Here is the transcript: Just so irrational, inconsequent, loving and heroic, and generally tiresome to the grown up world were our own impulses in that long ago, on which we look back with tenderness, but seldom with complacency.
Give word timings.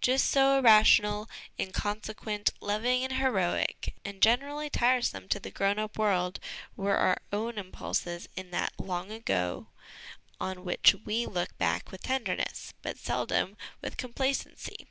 Just 0.00 0.30
so 0.30 0.60
irrational, 0.60 1.28
inconsequent, 1.58 2.50
loving 2.60 3.02
and 3.02 3.14
heroic, 3.14 3.92
and 4.04 4.22
generally 4.22 4.70
tiresome 4.70 5.26
to 5.30 5.40
the 5.40 5.50
grown 5.50 5.80
up 5.80 5.98
world 5.98 6.38
were 6.76 6.96
our 6.96 7.20
own 7.32 7.58
impulses 7.58 8.28
in 8.36 8.52
that 8.52 8.72
long 8.78 9.10
ago, 9.10 9.70
on 10.40 10.64
which 10.64 10.94
we 11.04 11.26
look 11.26 11.58
back 11.58 11.90
with 11.90 12.04
tenderness, 12.04 12.72
but 12.82 12.98
seldom 12.98 13.56
with 13.82 13.96
complacency. 13.96 14.86